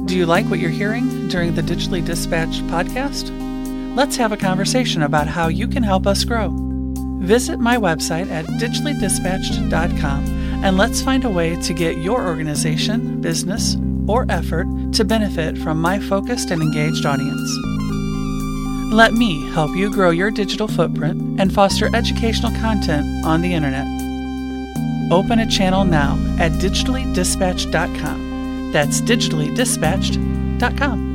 Do 0.07 0.17
you 0.17 0.27
like 0.27 0.47
what 0.47 0.61
you're 0.61 0.71
hearing 0.71 1.29
during 1.29 1.55
the 1.55 1.63
Digitally 1.63 2.05
Dispatched 2.05 2.63
podcast? 2.69 3.33
Let's 3.97 4.17
have 4.17 4.31
a 4.31 4.37
conversation 4.37 5.03
about 5.03 5.27
how 5.27 5.49
you 5.49 5.67
can 5.67 5.83
help 5.83 6.07
us 6.07 6.23
grow. 6.23 6.55
Visit 7.21 7.59
my 7.59 7.77
website 7.77 8.31
at 8.31 8.45
digitallydispatched.com 8.45 10.27
and 10.65 10.77
let's 10.77 11.03
find 11.03 11.25
a 11.25 11.31
way 11.31 11.57
to 11.63 11.75
get 11.75 11.99
your 11.99 12.25
organization, 12.25 13.21
business, 13.21 13.77
or 14.09 14.27
effort 14.29 14.67
to 14.95 15.05
benefit 15.05 15.57
from 15.59 15.81
my 15.81 15.99
focused 15.99 16.51
and 16.51 16.63
engaged 16.63 17.07
audience. 17.07 17.51
Let 18.93 19.15
me 19.15 19.51
help 19.51 19.75
you 19.77 19.93
grow 19.93 20.11
your 20.11 20.31
digital 20.31 20.69
footprint 20.69 21.41
and 21.41 21.53
foster 21.53 21.91
educational 21.95 22.53
content 22.53 23.27
on 23.27 23.43
the 23.43 23.53
internet. 23.53 23.87
Open 25.13 25.41
a 25.41 25.47
channel 25.47 25.85
now 25.85 26.15
at 26.39 26.53
digitallydispatched.com. 26.53 28.71
That's 28.73 29.01
digitallydispatched.com. 29.01 31.07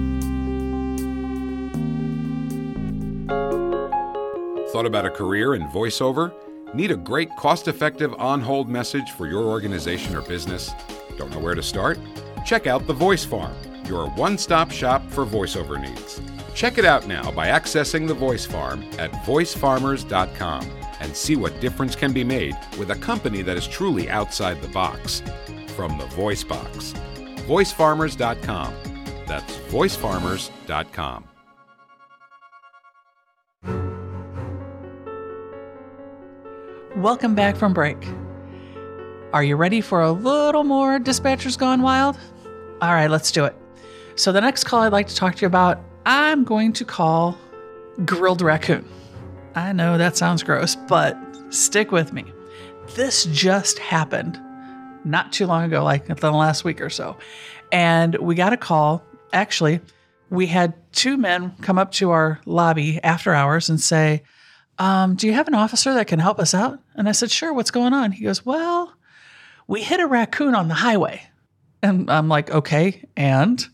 Thought 4.72 4.86
about 4.86 5.06
a 5.06 5.10
career 5.10 5.56
in 5.56 5.64
voiceover? 5.68 6.34
Need 6.74 6.92
a 6.92 6.96
great 6.96 7.30
cost 7.38 7.68
effective 7.68 8.14
on 8.18 8.40
hold 8.40 8.70
message 8.70 9.12
for 9.12 9.28
your 9.28 9.44
organization 9.44 10.16
or 10.16 10.22
business? 10.22 10.72
Don't 11.18 11.30
know 11.32 11.40
where 11.40 11.56
to 11.56 11.64
start? 11.64 12.00
Check 12.46 12.68
out 12.68 12.88
The 12.88 12.94
Voice 12.94 13.24
Farm, 13.26 13.56
your 13.86 14.10
one 14.12 14.38
stop 14.38 14.72
shop 14.72 15.08
for 15.10 15.26
voiceover 15.26 15.80
needs. 15.80 16.22
Check 16.54 16.78
it 16.78 16.86
out 16.86 17.08
now 17.08 17.32
by 17.32 17.48
accessing 17.48 18.08
the 18.08 18.14
Voice 18.14 18.46
Farm 18.46 18.84
at 18.98 19.12
voicefarmers.com. 19.26 20.70
and 21.02 21.16
see 21.16 21.36
what 21.36 21.60
difference 21.60 21.96
can 21.96 22.14
be 22.14 22.24
made 22.24 22.56
with 22.78 22.92
a 22.92 22.96
company 22.96 23.42
that 23.42 23.58
is 23.58 23.68
truly 23.68 24.08
outside 24.08 24.62
the 24.62 24.68
box. 24.68 25.24
From 25.76 25.98
the 25.98 26.06
Voice 26.08 26.44
Box. 26.44 26.94
VoiceFarmers.com. 27.48 28.74
That's 29.26 29.58
VoiceFarmers.com. 29.72 31.26
Welcome 36.98 37.34
back 37.34 37.56
from 37.56 37.74
break. 37.74 37.98
Are 39.34 39.44
you 39.46 39.56
ready 39.56 39.80
for 39.80 40.02
a 40.02 40.12
little 40.12 40.66
more 40.66 41.00
Dispatchers 41.00 41.58
Gone 41.58 41.82
Wild? 41.82 42.20
All 42.82 42.94
right, 42.94 43.10
let's 43.10 43.32
do 43.32 43.46
it. 43.46 43.56
So, 44.16 44.34
the 44.34 44.42
next 44.42 44.66
call 44.66 44.82
I'd 44.82 44.92
like 44.92 45.08
to 45.08 45.16
talk 45.16 45.36
to 45.36 45.42
you 45.42 45.48
about, 45.48 45.82
I'm 46.06 46.44
going 46.44 46.74
to 46.74 46.84
call 46.84 47.38
grilled 48.04 48.42
raccoon. 48.42 48.86
I 49.56 49.72
know 49.72 49.98
that 49.98 50.18
sounds 50.18 50.44
gross, 50.44 50.76
but 50.76 51.18
stick 51.50 51.94
with 51.94 52.12
me. 52.12 52.26
This 52.96 53.24
just 53.26 53.80
happened 53.80 54.38
not 55.06 55.32
too 55.32 55.48
long 55.48 55.64
ago, 55.64 55.82
like 55.82 56.10
in 56.10 56.16
the 56.18 56.32
last 56.32 56.66
week 56.66 56.82
or 56.82 56.90
so. 56.90 57.16
And 57.72 58.16
we 58.16 58.36
got 58.36 58.52
a 58.52 58.58
call. 58.58 59.02
Actually, 59.32 59.80
we 60.30 60.48
had 60.48 60.74
two 60.92 61.16
men 61.16 61.56
come 61.62 61.78
up 61.78 61.94
to 61.94 62.12
our 62.12 62.42
lobby 62.46 63.00
after 63.02 63.34
hours 63.34 63.70
and 63.70 63.80
say, 63.80 64.24
um, 64.78 65.16
Do 65.16 65.26
you 65.26 65.34
have 65.34 65.48
an 65.48 65.56
officer 65.56 65.94
that 65.94 66.08
can 66.08 66.20
help 66.20 66.38
us 66.38 66.54
out? 66.54 66.80
And 66.96 67.08
I 67.08 67.14
said, 67.14 67.32
Sure, 67.32 67.54
what's 67.54 67.72
going 67.72 67.94
on? 67.94 68.12
He 68.12 68.26
goes, 68.26 68.46
Well, 68.46 68.94
we 69.68 69.82
hit 69.82 70.00
a 70.00 70.08
raccoon 70.08 70.56
on 70.56 70.68
the 70.68 70.76
highway. 70.76 71.24
And 71.82 72.10
I'm 72.10 72.28
like, 72.28 72.52
Okay, 72.52 73.06
and? 73.16 73.66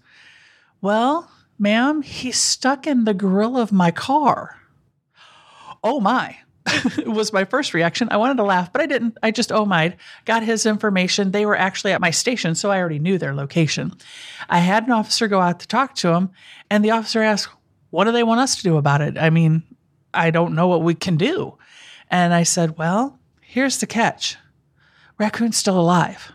Well, 0.81 1.31
ma'am, 1.57 2.01
he's 2.01 2.37
stuck 2.37 2.87
in 2.87 3.03
the 3.03 3.13
grill 3.13 3.57
of 3.57 3.71
my 3.71 3.91
car. 3.91 4.59
Oh 5.83 5.99
my. 5.99 6.37
was 7.05 7.33
my 7.33 7.45
first 7.45 7.73
reaction. 7.73 8.09
I 8.11 8.17
wanted 8.17 8.37
to 8.37 8.43
laugh, 8.43 8.71
but 8.71 8.81
I 8.81 8.85
didn't. 8.85 9.17
I 9.23 9.31
just 9.31 9.51
oh 9.51 9.65
my, 9.65 9.95
got 10.25 10.43
his 10.43 10.65
information. 10.65 11.31
They 11.31 11.45
were 11.45 11.55
actually 11.55 11.93
at 11.93 12.01
my 12.01 12.11
station, 12.11 12.55
so 12.55 12.71
I 12.71 12.79
already 12.79 12.99
knew 12.99 13.17
their 13.17 13.33
location. 13.33 13.93
I 14.49 14.59
had 14.59 14.85
an 14.85 14.91
officer 14.91 15.27
go 15.27 15.39
out 15.39 15.59
to 15.61 15.67
talk 15.67 15.95
to 15.95 16.13
him, 16.13 16.31
and 16.69 16.83
the 16.83 16.91
officer 16.91 17.21
asked, 17.21 17.49
What 17.89 18.05
do 18.05 18.11
they 18.11 18.23
want 18.23 18.41
us 18.41 18.55
to 18.57 18.63
do 18.63 18.77
about 18.77 19.01
it? 19.01 19.17
I 19.17 19.29
mean, 19.29 19.63
I 20.13 20.31
don't 20.31 20.55
know 20.55 20.67
what 20.67 20.83
we 20.83 20.93
can 20.93 21.17
do. 21.17 21.57
And 22.09 22.33
I 22.33 22.43
said, 22.43 22.77
Well, 22.77 23.19
here's 23.41 23.79
the 23.79 23.87
catch 23.87 24.37
raccoon's 25.17 25.57
still 25.57 25.79
alive. 25.79 26.31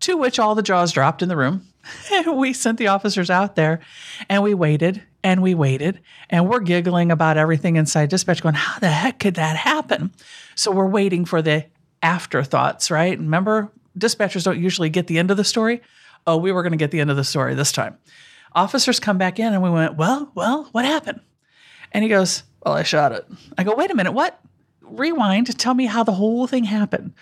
To 0.00 0.16
which 0.16 0.38
all 0.38 0.54
the 0.54 0.62
jaws 0.62 0.92
dropped 0.92 1.22
in 1.22 1.28
the 1.28 1.36
room. 1.36 1.66
we 2.26 2.52
sent 2.52 2.78
the 2.78 2.88
officers 2.88 3.30
out 3.30 3.56
there 3.56 3.80
and 4.28 4.42
we 4.42 4.54
waited 4.54 5.02
and 5.24 5.42
we 5.42 5.54
waited 5.54 6.00
and 6.30 6.48
we're 6.48 6.60
giggling 6.60 7.10
about 7.10 7.36
everything 7.36 7.76
inside 7.76 8.08
dispatch, 8.08 8.42
going, 8.42 8.54
How 8.54 8.78
the 8.78 8.88
heck 8.88 9.18
could 9.18 9.34
that 9.34 9.56
happen? 9.56 10.12
So 10.54 10.70
we're 10.70 10.88
waiting 10.88 11.24
for 11.24 11.42
the 11.42 11.66
afterthoughts, 12.02 12.90
right? 12.90 13.18
Remember, 13.18 13.70
dispatchers 13.98 14.44
don't 14.44 14.60
usually 14.60 14.90
get 14.90 15.06
the 15.06 15.18
end 15.18 15.30
of 15.30 15.36
the 15.36 15.44
story. 15.44 15.80
Oh, 16.26 16.36
we 16.36 16.52
were 16.52 16.62
going 16.62 16.72
to 16.72 16.78
get 16.78 16.90
the 16.90 17.00
end 17.00 17.10
of 17.10 17.16
the 17.16 17.24
story 17.24 17.54
this 17.54 17.72
time. 17.72 17.98
Officers 18.54 19.00
come 19.00 19.18
back 19.18 19.38
in 19.38 19.52
and 19.52 19.62
we 19.62 19.70
went, 19.70 19.96
Well, 19.96 20.30
well, 20.34 20.68
what 20.72 20.84
happened? 20.84 21.20
And 21.92 22.02
he 22.02 22.08
goes, 22.08 22.42
Well, 22.64 22.74
I 22.74 22.82
shot 22.82 23.12
it. 23.12 23.26
I 23.56 23.64
go, 23.64 23.74
Wait 23.74 23.90
a 23.90 23.94
minute, 23.94 24.12
what? 24.12 24.40
Rewind, 24.80 25.58
tell 25.58 25.74
me 25.74 25.86
how 25.86 26.04
the 26.04 26.12
whole 26.12 26.46
thing 26.46 26.64
happened. 26.64 27.14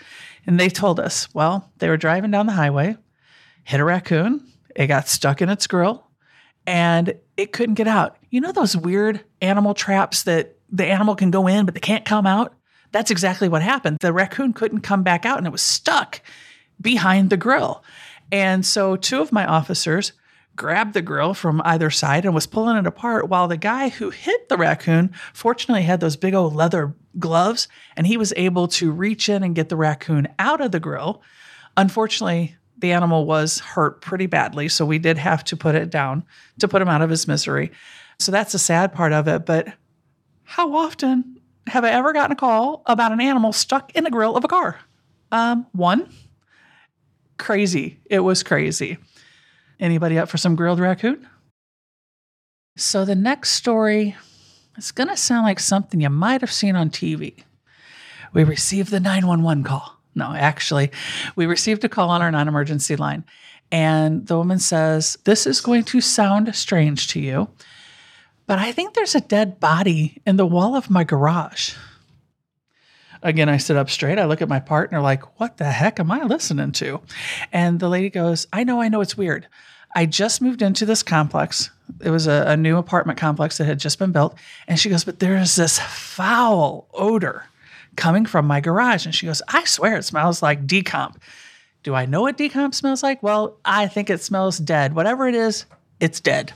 And 0.51 0.59
they 0.59 0.69
told 0.69 0.99
us, 0.99 1.33
Well, 1.33 1.71
they 1.79 1.89
were 1.89 1.97
driving 1.97 2.33
down 2.33 2.47
the 2.47 2.53
highway, 2.53 2.97
hit 3.63 3.79
a 3.79 3.85
raccoon, 3.85 4.45
it 4.75 4.89
got 4.89 5.07
stuck 5.07 5.41
in 5.41 5.49
its 5.49 5.69
grill, 5.69 6.09
and 6.67 7.15
it 7.37 7.53
couldn't 7.53 7.77
get 7.77 7.87
out. 7.87 8.17
You 8.31 8.41
know 8.41 8.51
those 8.51 8.77
weird 8.77 9.21
animal 9.41 9.75
traps 9.75 10.25
that 10.25 10.57
the 10.69 10.85
animal 10.85 11.15
can 11.15 11.31
go 11.31 11.47
in, 11.47 11.67
but 11.67 11.75
they 11.75 11.81
can't 11.81 12.05
come 12.05 12.27
out? 12.27 12.53
That's 12.91 13.13
exactly 13.13 13.49
what 13.49 13.63
happened. 13.63 13.99
The 14.01 14.13
raccoon 14.13 14.53
couldn't 14.53 14.81
come 14.81 15.05
back 15.05 15.25
out 15.25 15.39
and 15.39 15.47
it 15.47 15.53
was 15.53 15.63
stuck 15.63 16.21
behind 16.81 17.31
the 17.31 17.37
grill. 17.37 17.85
And 18.33 18.67
so 18.67 18.97
two 18.97 19.23
of 19.23 19.31
my 19.31 19.47
officers 19.47 20.15
grabbed 20.57 20.95
the 20.95 21.01
grill 21.01 21.33
from 21.33 21.63
either 21.65 21.91
side 21.91 22.25
and 22.25 22.35
was 22.35 22.49
pulling 22.49 22.77
it 22.77 22.89
apart 22.89 23.29
while 23.29 23.47
the 23.47 23.57
guy 23.57 23.89
who 23.89 24.11
hit 24.11 24.49
the 24.49 24.57
raccoon 24.57 25.13
fortunately 25.33 25.85
had 25.85 26.01
those 26.01 26.17
big 26.17 26.35
old 26.35 26.57
leather 26.57 26.93
gloves 27.19 27.69
and 27.97 28.07
he 28.07 28.17
was 28.17 28.33
able 28.37 28.69
to 28.69 28.93
reach 28.93 29.29
in 29.29 29.43
and 29.43 29.55
get 29.55 29.69
the 29.69 29.77
raccoon 29.77 30.29
out 30.39 30.61
of 30.61 30.73
the 30.73 30.81
grill. 30.81 31.23
Unfortunately, 31.77 32.57
the 32.79 32.93
animal 32.93 33.25
was 33.27 33.59
hurt 33.59 34.01
pretty 34.01 34.27
badly, 34.27 34.69
so 34.69 34.87
we 34.87 34.99
did 34.99 35.19
have 35.19 35.45
to 35.45 35.57
put 35.57 35.75
it 35.75 35.91
down 35.91 36.25
to 36.59 36.69
put 36.69 36.81
him 36.81 36.89
out 36.89 37.03
of 37.03 37.11
his 37.11 37.29
misery. 37.29 37.73
So 38.19 38.33
that's 38.33 38.53
the 38.53 38.59
sad 38.59 38.93
part 38.93 39.13
of 39.13 39.29
it, 39.29 39.47
but 39.47 39.69
how 40.45 40.75
often 40.75 41.41
have 41.67 41.85
I 41.85 41.91
ever 41.91 42.13
gotten 42.13 42.33
a 42.33 42.37
call 42.37 42.83
about 42.87 43.13
an 43.13 43.21
animal 43.21 43.53
stuck 43.53 43.95
in 43.95 44.05
the 44.05 44.11
grill 44.11 44.37
of 44.37 44.45
a 44.45 44.49
car? 44.49 44.81
Um, 45.31 45.67
one. 45.73 46.11
Crazy. 47.39 48.01
It 48.07 48.21
was 48.21 48.43
crazy. 48.43 48.99
Anybody 49.79 50.19
up 50.19 50.29
for 50.29 50.37
some 50.37 50.57
grilled 50.57 50.81
raccoon? 50.81 51.27
So 52.77 53.05
the 53.05 53.15
next 53.15 53.51
story 53.51 54.17
is 54.85 54.93
going 54.93 55.09
to 55.09 55.17
sound 55.17 55.45
like 55.45 55.61
something 55.61 56.01
you 56.01 56.11
might 56.11 56.41
have 56.41 56.53
seen 56.53 56.77
on 56.77 56.91
TV. 56.91 57.45
We 58.33 58.45
received 58.45 58.91
the 58.91 59.01
911 59.01 59.65
call. 59.65 59.97
No, 60.15 60.33
actually, 60.33 60.91
we 61.37 61.47
received 61.47 61.85
a 61.85 61.89
call 61.89 62.11
on 62.11 62.23
our 62.23 62.31
non 62.31 62.49
emergency 62.49 62.97
line. 62.97 63.25
And 63.71 64.27
the 64.27 64.37
woman 64.37 64.59
says, 64.59 65.17
This 65.25 65.47
is 65.47 65.61
going 65.61 65.85
to 65.85 66.01
sound 66.01 66.55
strange 66.57 67.09
to 67.09 67.21
you, 67.21 67.49
but 68.47 68.59
I 68.59 68.73
think 68.73 68.95
there's 68.95 69.15
a 69.15 69.21
dead 69.21 69.61
body 69.61 70.21
in 70.27 70.37
the 70.37 70.47
wall 70.47 70.75
of 70.75 70.91
my 70.91 71.05
garage. 71.05 71.75
Again, 73.23 73.49
I 73.49 73.59
sit 73.59 73.77
up 73.77 73.91
straight. 73.91 74.19
I 74.19 74.25
look 74.25 74.41
at 74.43 74.49
my 74.49 74.61
partner, 74.61 75.01
like, 75.01 75.39
What 75.39 75.59
the 75.59 75.71
heck 75.71 76.01
am 76.01 76.11
I 76.11 76.25
listening 76.25 76.73
to? 76.73 77.01
And 77.53 77.79
the 77.79 77.89
lady 77.89 78.11
goes, 78.11 78.47
I 78.53 78.65
know, 78.65 78.81
I 78.81 78.89
know 78.89 79.01
it's 79.01 79.17
weird. 79.17 79.47
I 79.95 80.07
just 80.07 80.41
moved 80.41 80.63
into 80.63 80.87
this 80.87 81.03
complex. 81.03 81.71
It 82.01 82.11
was 82.11 82.27
a, 82.27 82.45
a 82.49 82.57
new 82.57 82.77
apartment 82.77 83.19
complex 83.19 83.59
that 83.59 83.65
had 83.65 83.81
just 83.81 83.99
been 83.99 84.13
built. 84.13 84.37
And 84.69 84.79
she 84.79 84.89
goes, 84.89 85.05
But 85.05 85.19
there 85.19 85.37
is 85.37 85.57
this 85.57 85.79
foul 85.79 86.89
odor 86.95 87.45
coming 87.97 88.27
from 88.27 88.47
my 88.47 88.61
garage. 88.61 89.05
And 89.05 89.15
she 89.15 89.27
goes, 89.27 89.43
I 89.49 89.65
swear 89.65 89.97
it 89.97 90.05
smells 90.05 90.43
like 90.43 90.67
decomp. 90.67 91.17
Do 91.83 91.95
I 91.95 92.07
know 92.07 92.23
what 92.23 92.39
decomp 92.39 92.75
smells 92.75 93.03
like? 93.03 93.23
Well, 93.23 93.59
I 93.65 93.89
think 93.89 94.11
it 94.11 94.21
smells 94.21 94.59
dead. 94.59 94.95
Whatever 94.95 95.29
it 95.29 95.35
is, 95.35 95.65
it's 95.99 96.21
dead. 96.21 96.53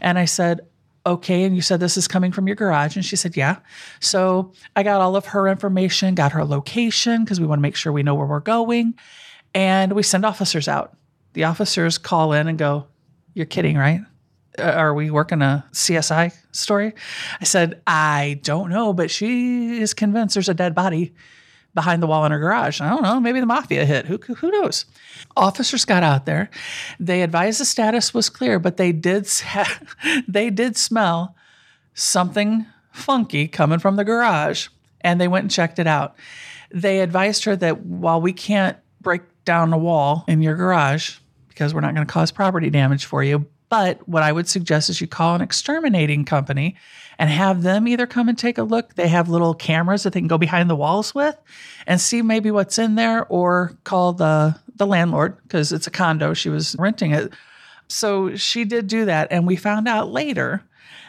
And 0.00 0.18
I 0.18 0.24
said, 0.24 0.60
Okay. 1.04 1.42
And 1.42 1.56
you 1.56 1.62
said 1.62 1.80
this 1.80 1.96
is 1.96 2.06
coming 2.06 2.30
from 2.30 2.46
your 2.46 2.54
garage. 2.54 2.94
And 2.94 3.04
she 3.04 3.16
said, 3.16 3.36
Yeah. 3.36 3.56
So 4.00 4.52
I 4.76 4.82
got 4.82 5.00
all 5.00 5.16
of 5.16 5.26
her 5.26 5.48
information, 5.48 6.14
got 6.14 6.32
her 6.32 6.44
location 6.44 7.24
because 7.24 7.40
we 7.40 7.46
want 7.46 7.58
to 7.58 7.62
make 7.62 7.76
sure 7.76 7.92
we 7.92 8.02
know 8.02 8.14
where 8.14 8.26
we're 8.26 8.40
going. 8.40 8.94
And 9.54 9.92
we 9.92 10.02
send 10.02 10.24
officers 10.24 10.68
out. 10.68 10.96
The 11.32 11.44
officers 11.44 11.98
call 11.98 12.32
in 12.32 12.48
and 12.48 12.58
go, 12.58 12.86
You're 13.34 13.46
kidding, 13.46 13.76
right? 13.76 14.00
Uh, 14.58 14.62
are 14.62 14.92
we 14.92 15.10
working 15.10 15.40
a 15.40 15.64
CSI 15.72 16.34
story? 16.52 16.92
I 17.40 17.44
said, 17.44 17.80
I 17.86 18.40
don't 18.42 18.70
know, 18.70 18.92
but 18.92 19.10
she 19.10 19.80
is 19.80 19.94
convinced 19.94 20.34
there's 20.34 20.48
a 20.48 20.54
dead 20.54 20.74
body 20.74 21.14
behind 21.74 22.02
the 22.02 22.06
wall 22.06 22.24
in 22.26 22.32
her 22.32 22.38
garage. 22.38 22.80
I 22.80 22.90
don't 22.90 23.02
know, 23.02 23.18
maybe 23.18 23.40
the 23.40 23.46
mafia 23.46 23.86
hit. 23.86 24.06
Who, 24.06 24.18
who 24.18 24.50
knows? 24.50 24.84
Officers 25.36 25.86
got 25.86 26.02
out 26.02 26.26
there. 26.26 26.50
They 27.00 27.22
advised 27.22 27.60
the 27.60 27.64
status 27.64 28.12
was 28.12 28.28
clear, 28.28 28.58
but 28.58 28.76
they 28.76 28.92
did 28.92 29.26
they 30.28 30.50
did 30.50 30.76
smell 30.76 31.34
something 31.94 32.66
funky 32.90 33.48
coming 33.48 33.78
from 33.78 33.96
the 33.96 34.04
garage, 34.04 34.68
and 35.00 35.18
they 35.20 35.28
went 35.28 35.44
and 35.44 35.50
checked 35.50 35.78
it 35.78 35.86
out. 35.86 36.14
They 36.70 37.00
advised 37.00 37.44
her 37.44 37.56
that 37.56 37.80
while 37.80 38.20
we 38.20 38.34
can't 38.34 38.76
break 39.00 39.22
down 39.44 39.72
a 39.72 39.78
wall 39.78 40.24
in 40.28 40.42
your 40.42 40.54
garage 40.54 41.16
because 41.62 41.74
we're 41.74 41.80
not 41.80 41.94
going 41.94 42.04
to 42.04 42.12
cause 42.12 42.32
property 42.32 42.70
damage 42.70 43.04
for 43.04 43.22
you, 43.22 43.46
but 43.68 44.08
what 44.08 44.24
I 44.24 44.32
would 44.32 44.48
suggest 44.48 44.90
is 44.90 45.00
you 45.00 45.06
call 45.06 45.36
an 45.36 45.42
exterminating 45.42 46.24
company 46.24 46.74
and 47.20 47.30
have 47.30 47.62
them 47.62 47.86
either 47.86 48.04
come 48.04 48.28
and 48.28 48.36
take 48.36 48.58
a 48.58 48.64
look. 48.64 48.96
They 48.96 49.06
have 49.06 49.28
little 49.28 49.54
cameras 49.54 50.02
that 50.02 50.12
they 50.12 50.18
can 50.18 50.26
go 50.26 50.38
behind 50.38 50.68
the 50.68 50.74
walls 50.74 51.14
with 51.14 51.36
and 51.86 52.00
see 52.00 52.20
maybe 52.20 52.50
what's 52.50 52.80
in 52.80 52.96
there, 52.96 53.26
or 53.26 53.78
call 53.84 54.12
the 54.12 54.58
the 54.74 54.88
landlord 54.88 55.40
because 55.44 55.70
it's 55.70 55.86
a 55.86 55.90
condo. 55.92 56.34
She 56.34 56.48
was 56.48 56.74
renting 56.80 57.12
it. 57.12 57.32
So 57.86 58.34
she 58.34 58.64
did 58.64 58.88
do 58.88 59.04
that. 59.04 59.28
And 59.30 59.46
we 59.46 59.54
found 59.54 59.86
out 59.86 60.10
later 60.10 60.64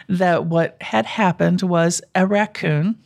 that 0.08 0.46
what 0.46 0.78
had 0.82 1.08
happened 1.08 1.64
was 1.64 2.00
a 2.14 2.28
raccoon, 2.28 3.00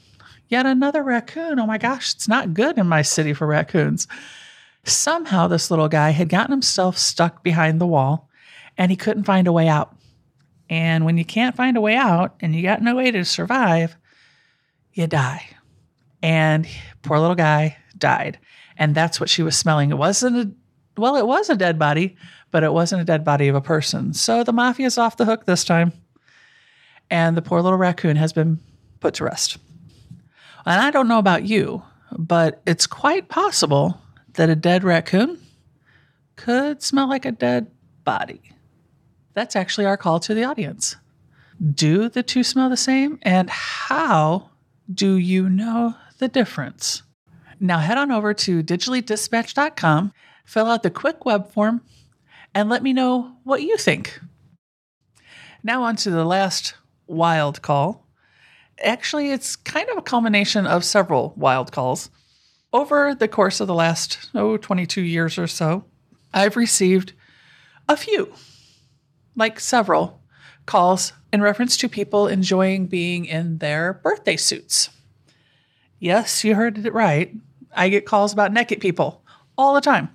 yet 0.49 0.65
another 0.65 1.01
raccoon. 1.01 1.59
Oh 1.59 1.65
my 1.65 1.77
gosh, 1.77 2.13
it's 2.13 2.27
not 2.27 2.53
good 2.53 2.77
in 2.77 2.87
my 2.87 3.03
city 3.03 3.33
for 3.33 3.47
raccoons. 3.47 4.05
Somehow 4.87 5.47
this 5.47 5.69
little 5.69 5.89
guy 5.89 6.11
had 6.11 6.29
gotten 6.29 6.51
himself 6.51 6.97
stuck 6.97 7.43
behind 7.43 7.81
the 7.81 7.87
wall 7.87 8.29
and 8.77 8.89
he 8.89 8.95
couldn't 8.95 9.25
find 9.25 9.47
a 9.47 9.51
way 9.51 9.67
out. 9.67 9.95
And 10.69 11.05
when 11.05 11.17
you 11.17 11.25
can't 11.25 11.55
find 11.55 11.77
a 11.77 11.81
way 11.81 11.95
out 11.95 12.35
and 12.39 12.55
you 12.55 12.61
got 12.63 12.81
no 12.81 12.95
way 12.95 13.11
to 13.11 13.25
survive, 13.25 13.95
you 14.93 15.07
die. 15.07 15.45
And 16.21 16.67
poor 17.01 17.19
little 17.19 17.35
guy 17.35 17.77
died. 17.97 18.39
And 18.77 18.95
that's 18.95 19.19
what 19.19 19.29
she 19.29 19.43
was 19.43 19.57
smelling. 19.57 19.91
It 19.91 19.97
wasn't 19.97 20.37
a, 20.37 20.99
well, 20.99 21.15
it 21.15 21.27
was 21.27 21.49
a 21.49 21.55
dead 21.55 21.77
body, 21.77 22.15
but 22.51 22.63
it 22.63 22.73
wasn't 22.73 23.01
a 23.01 23.05
dead 23.05 23.23
body 23.23 23.47
of 23.47 23.55
a 23.55 23.61
person. 23.61 24.13
So 24.13 24.43
the 24.43 24.53
mafia's 24.53 24.97
off 24.97 25.17
the 25.17 25.25
hook 25.25 25.45
this 25.45 25.63
time. 25.63 25.91
And 27.09 27.35
the 27.35 27.41
poor 27.41 27.61
little 27.61 27.77
raccoon 27.77 28.17
has 28.17 28.33
been 28.33 28.59
put 28.99 29.15
to 29.15 29.25
rest. 29.25 29.57
And 30.65 30.81
I 30.81 30.91
don't 30.91 31.07
know 31.07 31.19
about 31.19 31.43
you, 31.43 31.83
but 32.17 32.61
it's 32.65 32.87
quite 32.87 33.29
possible 33.29 33.99
that 34.37 34.49
a 34.49 34.55
dead 34.55 34.83
raccoon 34.83 35.39
could 36.35 36.81
smell 36.81 37.09
like 37.09 37.25
a 37.25 37.31
dead 37.31 37.69
body. 38.03 38.41
That's 39.33 39.55
actually 39.55 39.85
our 39.85 39.97
call 39.97 40.19
to 40.21 40.33
the 40.33 40.45
audience. 40.45 40.95
Do 41.73 42.07
the 42.07 42.23
two 42.23 42.43
smell 42.43 42.69
the 42.69 42.77
same? 42.77 43.19
And 43.23 43.49
how 43.49 44.51
do 44.91 45.17
you 45.17 45.49
know 45.49 45.95
the 46.19 46.27
difference? 46.27 47.03
Now 47.59 47.79
head 47.79 47.97
on 47.97 48.11
over 48.11 48.33
to 48.33 48.63
digitallydispatch.com, 48.63 50.13
fill 50.45 50.67
out 50.67 50.83
the 50.83 50.91
quick 50.91 51.25
web 51.25 51.51
form, 51.51 51.81
and 52.53 52.69
let 52.69 52.83
me 52.83 52.93
know 52.93 53.37
what 53.43 53.63
you 53.63 53.75
think. 53.77 54.19
Now, 55.63 55.83
on 55.83 55.95
to 55.97 56.11
the 56.11 56.23
last 56.23 56.75
wild 57.07 57.61
call. 57.61 58.07
Actually, 58.83 59.31
it's 59.31 59.55
kind 59.55 59.89
of 59.89 59.97
a 59.97 60.03
culmination 60.03 60.67
of 60.67 60.85
several 60.85 61.33
wild 61.35 61.71
calls. 61.71 62.09
Over 62.73 63.15
the 63.15 63.27
course 63.27 63.59
of 63.59 63.67
the 63.67 63.73
last, 63.73 64.29
oh, 64.35 64.57
22 64.57 65.01
years 65.01 65.37
or 65.37 65.47
so, 65.47 65.85
I've 66.33 66.57
received 66.57 67.13
a 67.87 67.95
few, 67.95 68.33
like 69.35 69.59
several, 69.59 70.21
calls 70.65 71.13
in 71.31 71.41
reference 71.41 71.77
to 71.77 71.87
people 71.87 72.27
enjoying 72.27 72.87
being 72.87 73.25
in 73.25 73.59
their 73.59 73.93
birthday 73.93 74.35
suits. 74.35 74.89
Yes, 75.99 76.43
you 76.43 76.55
heard 76.55 76.85
it 76.85 76.93
right. 76.93 77.33
I 77.75 77.89
get 77.89 78.05
calls 78.05 78.33
about 78.33 78.51
naked 78.51 78.81
people 78.81 79.23
all 79.57 79.73
the 79.73 79.81
time. 79.81 80.09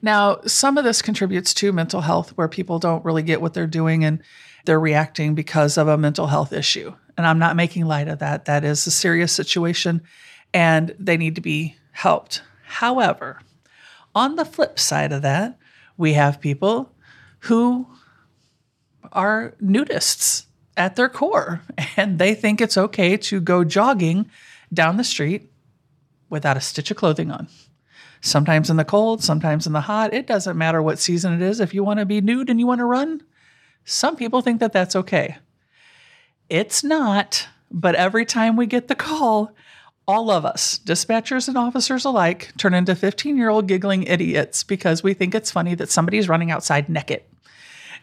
Now, 0.00 0.40
some 0.46 0.78
of 0.78 0.84
this 0.84 1.02
contributes 1.02 1.54
to 1.54 1.72
mental 1.72 2.00
health 2.00 2.30
where 2.36 2.48
people 2.48 2.78
don't 2.78 3.04
really 3.04 3.22
get 3.22 3.40
what 3.40 3.54
they're 3.54 3.66
doing 3.66 4.04
and 4.04 4.22
they're 4.64 4.80
reacting 4.80 5.34
because 5.34 5.76
of 5.76 5.88
a 5.88 5.98
mental 5.98 6.28
health 6.28 6.52
issue. 6.52 6.94
And 7.16 7.26
I'm 7.26 7.38
not 7.38 7.56
making 7.56 7.86
light 7.86 8.08
of 8.08 8.20
that. 8.20 8.46
That 8.46 8.64
is 8.64 8.86
a 8.86 8.90
serious 8.90 9.32
situation 9.32 10.02
and 10.52 10.94
they 10.98 11.16
need 11.16 11.34
to 11.34 11.40
be 11.40 11.76
helped. 11.92 12.42
However, 12.64 13.40
on 14.14 14.36
the 14.36 14.44
flip 14.44 14.78
side 14.78 15.12
of 15.12 15.22
that, 15.22 15.58
we 15.96 16.14
have 16.14 16.40
people 16.40 16.92
who 17.40 17.86
are 19.12 19.54
nudists 19.62 20.46
at 20.76 20.96
their 20.96 21.08
core 21.08 21.60
and 21.96 22.18
they 22.18 22.34
think 22.34 22.60
it's 22.60 22.78
okay 22.78 23.16
to 23.16 23.40
go 23.40 23.64
jogging 23.64 24.28
down 24.72 24.96
the 24.96 25.04
street 25.04 25.50
without 26.30 26.56
a 26.56 26.60
stitch 26.60 26.90
of 26.90 26.96
clothing 26.96 27.30
on. 27.30 27.48
Sometimes 28.20 28.70
in 28.70 28.76
the 28.76 28.84
cold, 28.84 29.22
sometimes 29.22 29.66
in 29.66 29.72
the 29.72 29.82
hot. 29.82 30.14
It 30.14 30.26
doesn't 30.26 30.56
matter 30.56 30.80
what 30.80 30.98
season 30.98 31.34
it 31.34 31.42
is. 31.42 31.60
If 31.60 31.74
you 31.74 31.82
want 31.82 31.98
to 31.98 32.06
be 32.06 32.20
nude 32.20 32.48
and 32.48 32.58
you 32.58 32.66
want 32.66 32.78
to 32.78 32.84
run, 32.84 33.22
some 33.84 34.16
people 34.16 34.40
think 34.40 34.60
that 34.60 34.72
that's 34.72 34.94
okay. 34.94 35.36
It's 36.48 36.84
not, 36.84 37.48
but 37.70 37.96
every 37.96 38.24
time 38.24 38.56
we 38.56 38.66
get 38.66 38.88
the 38.88 38.94
call, 38.94 39.52
all 40.06 40.30
of 40.30 40.44
us, 40.44 40.78
dispatchers 40.78 41.48
and 41.48 41.56
officers 41.56 42.04
alike, 42.04 42.52
turn 42.58 42.74
into 42.74 42.94
15 42.94 43.36
year 43.36 43.50
old 43.50 43.68
giggling 43.68 44.04
idiots 44.04 44.64
because 44.64 45.02
we 45.02 45.14
think 45.14 45.34
it's 45.34 45.50
funny 45.50 45.74
that 45.74 45.90
somebody's 45.90 46.28
running 46.28 46.50
outside 46.50 46.88
naked. 46.88 47.22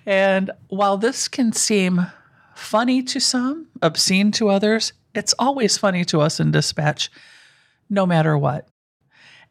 And 0.05 0.51
while 0.69 0.97
this 0.97 1.27
can 1.27 1.51
seem 1.51 2.07
funny 2.55 3.03
to 3.03 3.19
some, 3.19 3.67
obscene 3.81 4.31
to 4.33 4.49
others, 4.49 4.93
it's 5.13 5.35
always 5.37 5.77
funny 5.77 6.05
to 6.05 6.21
us 6.21 6.39
in 6.39 6.51
dispatch, 6.51 7.11
no 7.89 8.05
matter 8.05 8.37
what. 8.37 8.67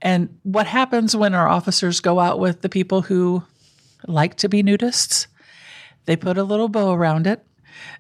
And 0.01 0.39
what 0.43 0.67
happens 0.67 1.17
when 1.17 1.35
our 1.35 1.49
officers 1.49 2.01
go 2.01 2.21
out 2.21 2.39
with 2.39 2.63
the 2.63 2.69
people 2.69 3.03
who 3.03 3.43
like 4.07 4.37
to 4.37 4.49
be 4.49 4.63
nudists? 4.63 5.27
They 6.07 6.17
put 6.17 6.39
a 6.39 6.45
little 6.45 6.69
bow 6.69 6.93
around 6.93 7.27
it. 7.27 7.45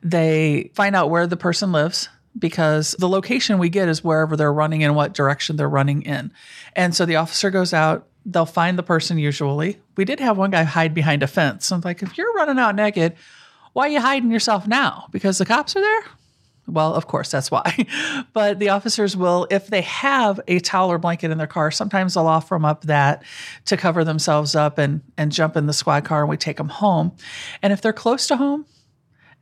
They 0.02 0.71
find 0.75 0.95
out 0.95 1.11
where 1.11 1.26
the 1.26 1.37
person 1.37 1.73
lives 1.73 2.09
because 2.38 2.92
the 2.99 3.09
location 3.09 3.59
we 3.59 3.68
get 3.68 3.88
is 3.88 4.04
wherever 4.04 4.37
they're 4.37 4.52
running 4.52 4.85
and 4.85 4.95
what 4.95 5.14
direction 5.14 5.57
they're 5.57 5.68
running 5.68 6.02
in. 6.02 6.33
And 6.75 6.95
so 6.95 7.04
the 7.04 7.16
officer 7.16 7.50
goes 7.50 7.73
out, 7.73 8.07
they'll 8.25 8.47
find 8.47 8.78
the 8.78 8.83
person 8.83 9.18
usually. 9.18 9.78
We 9.97 10.04
did 10.04 10.21
have 10.21 10.38
one 10.38 10.50
guy 10.50 10.62
hide 10.62 10.95
behind 10.95 11.23
a 11.23 11.26
fence. 11.26 11.73
I'm 11.73 11.80
like, 11.80 12.02
if 12.02 12.16
you're 12.18 12.33
running 12.35 12.59
out 12.59 12.75
naked, 12.75 13.14
why 13.72 13.87
are 13.87 13.90
you 13.90 14.01
hiding 14.01 14.31
yourself 14.31 14.66
now? 14.66 15.09
Because 15.11 15.38
the 15.38 15.46
cops 15.46 15.77
are 15.77 15.81
there? 15.81 16.03
Well, 16.68 16.94
of 16.94 17.07
course, 17.07 17.31
that's 17.31 17.51
why. 17.51 17.87
but 18.35 18.59
the 18.59 18.68
officers 18.68 19.16
will, 19.16 19.46
if 19.51 19.68
they 19.68 19.81
have 19.83 20.38
a 20.46 20.61
towel 20.61 20.92
or 20.92 20.98
blanket 20.98 21.31
in 21.31 21.38
their 21.38 21.46
car, 21.46 21.70
sometimes 21.70 22.14
they'll 22.14 22.27
offer 22.27 22.55
them 22.55 22.66
up 22.66 22.83
that 22.83 23.22
to 23.64 23.77
cover 23.77 24.05
themselves 24.05 24.55
up 24.55 24.77
and, 24.77 25.01
and 25.16 25.33
jump 25.33 25.57
in 25.57 25.66
the 25.66 25.72
squad 25.72 26.05
car 26.05 26.20
and 26.20 26.29
we 26.29 26.37
take 26.37 26.59
them 26.59 26.68
home. 26.68 27.16
And 27.62 27.72
if 27.72 27.81
they're 27.81 27.94
close 27.94 28.27
to 28.27 28.37
home, 28.37 28.66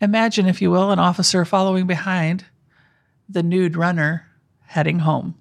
imagine, 0.00 0.46
if 0.46 0.62
you 0.62 0.70
will, 0.70 0.92
an 0.92 1.00
officer 1.00 1.44
following 1.44 1.88
behind 1.88 2.44
the 3.28 3.42
nude 3.42 3.76
runner 3.76 4.26
heading 4.66 5.00
home 5.00 5.34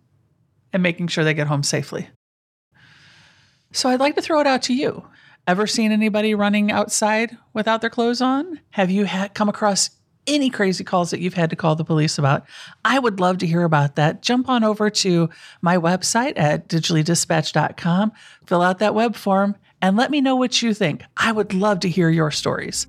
and 0.74 0.84
making 0.84 1.08
sure 1.08 1.24
they 1.24 1.34
get 1.34 1.48
home 1.48 1.64
safely. 1.64 2.10
So 3.72 3.90
I'd 3.90 4.00
like 4.00 4.16
to 4.16 4.22
throw 4.22 4.40
it 4.40 4.48
out 4.48 4.62
to 4.64 4.74
you. 4.74 5.06
Ever 5.48 5.68
seen 5.68 5.92
anybody 5.92 6.34
running 6.34 6.72
outside 6.72 7.38
without 7.54 7.82
their 7.82 7.90
clothes 7.90 8.22
on? 8.22 8.60
Have 8.72 8.90
you 8.90 9.06
had, 9.06 9.34
come 9.34 9.50
across 9.50 9.92
any 10.28 10.50
crazy 10.50 10.84
calls 10.84 11.12
that 11.12 11.20
you've 11.20 11.36
had 11.36 11.52
to 11.52 11.56
call 11.56 11.76
the 11.76 11.86
police 11.86 12.18
about? 12.18 12.46
I 12.84 12.98
would 12.98 13.20
love 13.20 13.38
to 13.40 13.48
hear 13.48 13.64
about 13.64 13.96
that. 13.96 14.22
Jump 14.22 14.50
on 14.50 14.64
over 14.64 14.90
to 14.90 15.30
my 15.62 15.78
website 15.78 16.34
at 16.36 16.68
digitallydispatch.com, 16.68 18.12
fill 18.46 18.62
out 18.62 18.80
that 18.80 18.96
web 18.96 19.16
form, 19.16 19.56
and 19.82 19.96
let 19.96 20.10
me 20.10 20.20
know 20.20 20.36
what 20.36 20.62
you 20.62 20.74
think. 20.74 21.04
I 21.16 21.32
would 21.32 21.54
love 21.54 21.82
to 21.82 21.90
hear 21.90 22.10
your 22.10 22.32
stories. 22.32 22.88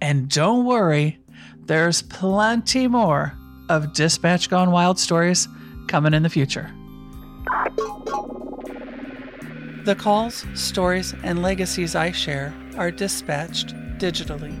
And 0.00 0.28
don't 0.28 0.66
worry, 0.66 1.18
there's 1.64 2.02
plenty 2.02 2.88
more 2.88 3.38
of 3.68 3.92
Dispatch 3.92 4.48
Gone 4.48 4.70
Wild 4.70 4.98
stories 4.98 5.48
coming 5.86 6.14
in 6.14 6.22
the 6.22 6.30
future. 6.30 6.72
The 9.84 9.94
calls, 9.96 10.44
stories, 10.54 11.14
and 11.22 11.42
legacies 11.42 11.94
I 11.94 12.10
share 12.10 12.52
are 12.76 12.90
dispatched 12.90 13.68
digitally. 13.98 14.54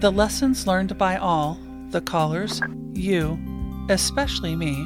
The 0.00 0.10
lessons 0.10 0.66
learned 0.66 0.98
by 0.98 1.16
all, 1.16 1.58
the 1.90 2.00
callers, 2.00 2.60
you, 2.92 3.38
especially 3.88 4.56
me, 4.56 4.84